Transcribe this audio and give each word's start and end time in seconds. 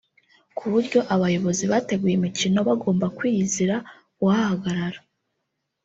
kuburyo 0.57 0.99
abayobozi 1.13 1.63
bateguye 1.71 2.15
imikino 2.17 2.59
bagomba 2.69 3.05
kwiyizira 3.17 3.75
kuhahagarara 4.15 4.99